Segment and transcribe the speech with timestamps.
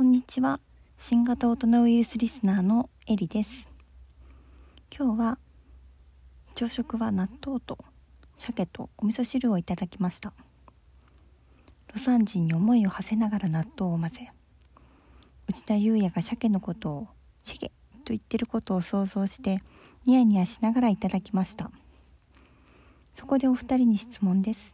[0.00, 0.60] こんにちは。
[0.96, 3.68] 新型大人ウイルスリスナーのエリです。
[4.90, 5.38] 今日は
[6.54, 7.76] 朝食は納豆と
[8.38, 10.32] 鮭とお味噌汁をいただきました。
[11.92, 14.32] 魯山人に思いを馳せながら納豆を混ぜ
[15.46, 17.08] 内田裕也が鮭のことを
[17.44, 17.70] 「シゲ」
[18.06, 19.62] と言ってることを想像して
[20.06, 21.70] ニヤニヤしながらいただきました。
[23.12, 24.72] そこでお二人に質問です。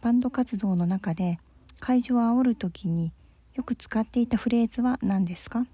[0.00, 1.38] バンド活動の中で
[1.78, 3.12] 会場を煽る時に
[3.56, 5.66] よく使っていたフレーズは何ですか？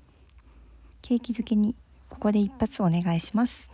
[1.03, 1.75] 景気づけに
[2.09, 3.73] ここで一発お願いします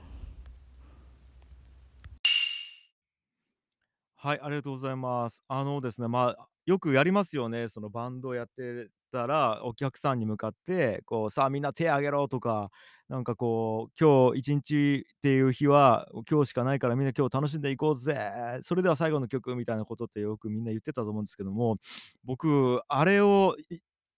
[4.16, 5.44] はい、ありがとうございます。
[5.46, 7.68] あのですね、まあ、よくやりますよね。
[7.68, 12.70] そのバンドやってたら、お客さんに向かって、こう、さあみんな手挙げろとか、
[13.08, 18.58] なんかこう、今日一日っていう日は、今日しかないからみんな今日楽しんでいこうぜ。
[18.62, 21.76] それでは最後の曲みたいなことってよくみんな言ってたと思うんですけども、
[22.24, 23.56] 僕、あれを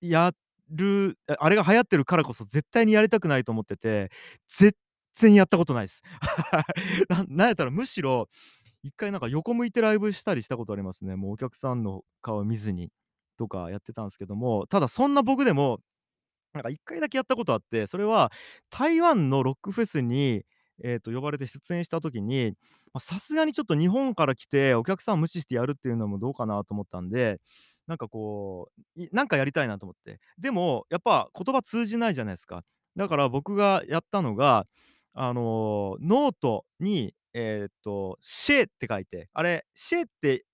[0.01, 0.33] や
[0.71, 4.11] るあれが流行ってるからこそ絶対にやりたくないと思ってて、
[4.49, 4.77] 絶
[5.21, 6.03] 対にやったことないです。
[7.09, 8.29] ななんやったらむしろ、
[8.83, 11.17] 一回なんか横向いてライブしたりしたことありますね。
[11.17, 12.91] もうお客さんの顔見ずに
[13.39, 15.81] とかやってたんですけども、ただそんな僕でも、
[16.55, 18.33] なんか一回だけやったことあって、それは
[18.71, 20.45] 台湾のロックフェスに、
[20.83, 22.55] えと、呼ばれて出演した時に、
[23.01, 27.41] さすがにちょっと日本から来てお客さん無視してやるっていうのもどうかなと思ったんで
[27.91, 30.21] なんかこう、なんかやりたいなと思って。
[30.39, 32.63] でも、やっぱ言葉通じないじゃないですか。
[32.97, 34.67] だから僕がやったのが、
[35.13, 40.45] あの、ノートに、えっと、シェって書いて、あれ、シェって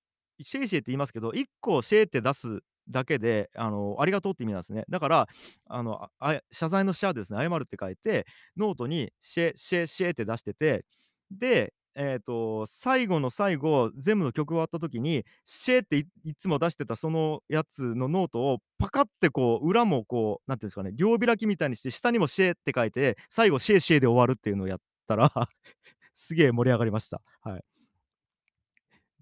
[0.43, 4.84] シェイシェイって言いますけど、1個シェって出すだけで、あの、ありがとうって意味なんですね。
[4.89, 5.28] だから、
[5.67, 8.25] あの、あ謝罪の謝ですね、謝るって書いて、
[8.56, 10.87] ノートにシェシェシェって出してて、
[11.31, 25.33] で、えっと、最後の最後、全部の曲終わった時に、謝っていいつも出してたそのやつのノートをパカってこう裏もこう、なんていうんですかね、両開きみたいにして、下にもシェって書いて、最後シェシェで終わるっていうのをやったら
[26.15, 27.23] すげえ盛り上がりました。
[27.41, 27.65] はい。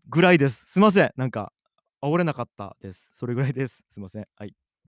[0.08, 0.64] ぐらいです。
[0.66, 1.52] すいません、なんか
[2.02, 3.10] 煽れなかったです。
[3.14, 3.84] それぐらいです。
[3.88, 4.26] すいません。
[4.36, 4.54] はい。